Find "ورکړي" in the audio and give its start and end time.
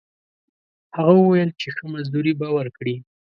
2.57-2.95